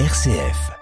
[0.00, 0.72] RCF.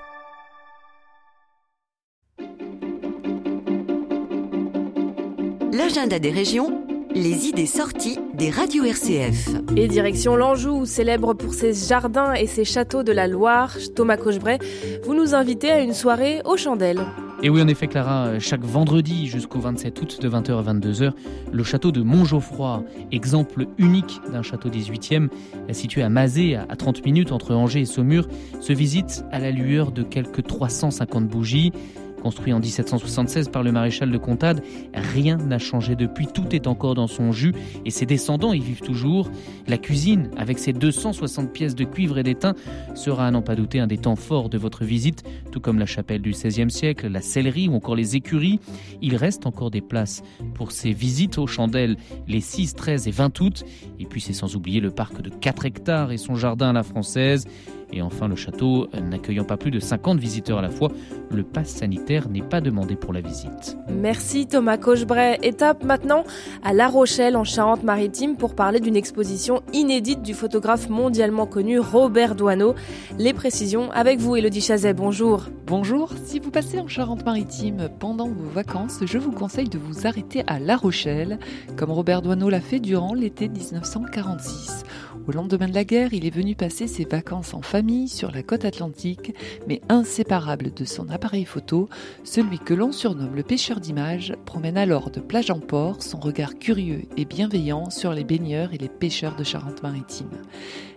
[5.71, 6.83] L'agenda des régions,
[7.15, 9.51] les idées sorties des radios RCF.
[9.77, 14.59] Et direction l'Anjou, célèbre pour ses jardins et ses châteaux de la Loire, Thomas Cochebray,
[15.05, 17.05] vous nous invitez à une soirée aux chandelles.
[17.45, 21.13] Et oui, en effet, Clara, chaque vendredi jusqu'au 27 août de 20h à 22h,
[21.51, 25.29] le château de Montgeoffroy, exemple unique d'un château 18e,
[25.73, 28.29] situé à Mazé, à 30 minutes entre Angers et Saumur,
[28.61, 31.73] se visite à la lueur de quelques 350 bougies.
[32.23, 34.63] Construit en 1776 par le maréchal de Comtade,
[34.95, 37.53] rien n'a changé depuis, tout est encore dans son jus
[37.85, 39.29] et ses descendants y vivent toujours.
[39.67, 42.55] La cuisine, avec ses 260 pièces de cuivre et d'étain,
[42.95, 45.87] sera à n'en pas douter un des temps forts de votre visite, tout comme la
[45.87, 48.61] chapelle du XVIe siècle, la sellerie ou encore les écuries.
[49.01, 50.23] Il reste encore des places
[50.55, 51.97] pour ces visites aux chandelles
[52.29, 53.65] les 6, 13 et 20 août.
[53.99, 56.85] Et puis c'est sans oublier le parc de 4 hectares et son jardin à la
[56.85, 57.49] française.
[57.93, 60.91] Et enfin, le château, n'accueillant pas plus de 50 visiteurs à la fois,
[61.31, 63.77] le pass sanitaire n'est pas demandé pour la visite.
[63.91, 65.39] Merci Thomas Cochebray.
[65.43, 66.25] Étape maintenant
[66.63, 72.35] à La Rochelle en Charente-Maritime pour parler d'une exposition inédite du photographe mondialement connu Robert
[72.35, 72.75] Doisneau.
[73.19, 75.47] Les précisions avec vous Elodie Chazet, bonjour.
[75.67, 80.43] Bonjour, si vous passez en Charente-Maritime pendant vos vacances, je vous conseille de vous arrêter
[80.47, 81.39] à La Rochelle,
[81.77, 84.85] comme Robert Doisneau l'a fait durant l'été 1946.
[85.27, 88.43] Au lendemain de la guerre, il est venu passer ses vacances en famille sur la
[88.43, 89.35] côte atlantique,
[89.69, 91.89] mais inséparable de son appareil photo,
[92.25, 96.59] celui que l'on surnomme le pêcheur d'images promène alors de plage en port son regard
[96.59, 100.31] curieux et bienveillant sur les baigneurs et les pêcheurs de Charente-Maritime.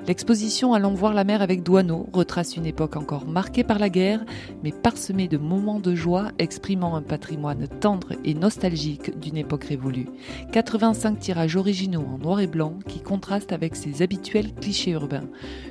[0.08, 4.24] L'exposition Allons voir la mer avec Douaneau retrace une époque encore marquée par la guerre,
[4.64, 10.08] mais parsemée de moments de joie exprimant un patrimoine tendre et nostalgique d'une époque révolue.
[10.52, 15.28] 85 tirages originaux en noir et blanc qui contrastent avec ses habituels clichés urbains.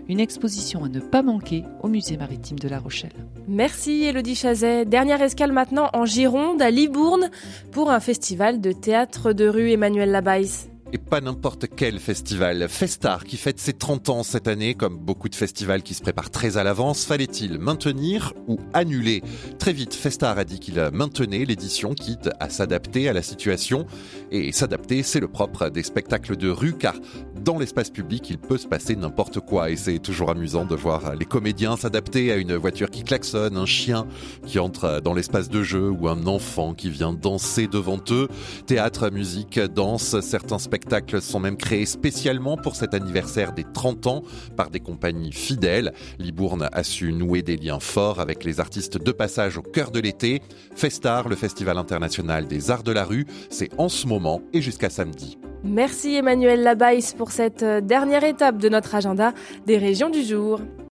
[0.09, 3.13] Une exposition à ne pas manquer au musée maritime de La Rochelle.
[3.49, 4.85] Merci Elodie Chazet.
[4.85, 7.31] Dernière escale maintenant en Gironde, à Libourne,
[7.73, 12.69] pour un festival de théâtre de rue Emmanuel Labaisse et pas n'importe quel festival.
[12.69, 16.31] Festar qui fête ses 30 ans cette année, comme beaucoup de festivals qui se préparent
[16.31, 19.21] très à l'avance, fallait-il maintenir ou annuler?
[19.59, 23.87] Très vite, Festar a dit qu'il maintenait l'édition, quitte à s'adapter à la situation.
[24.31, 26.95] Et s'adapter, c'est le propre des spectacles de rue, car
[27.41, 29.71] dans l'espace public, il peut se passer n'importe quoi.
[29.71, 33.67] Et c'est toujours amusant de voir les comédiens s'adapter à une voiture qui klaxonne, un
[33.67, 34.07] chien
[34.47, 38.29] qui entre dans l'espace de jeu ou un enfant qui vient danser devant eux.
[38.67, 44.07] Théâtre, musique, danse, certains spectacles spectacles sont même créés spécialement pour cet anniversaire des 30
[44.07, 44.23] ans
[44.55, 45.95] par des compagnies fidèles.
[46.19, 50.01] Libourne a su nouer des liens forts avec les artistes de passage au cœur de
[50.01, 50.43] l'été.
[50.75, 54.91] Festar, le Festival international des arts de la rue, c'est en ce moment et jusqu'à
[54.91, 55.39] samedi.
[55.63, 59.33] Merci Emmanuel Labaisse pour cette euh, dernière étape de notre agenda
[59.65, 60.61] des régions du jour.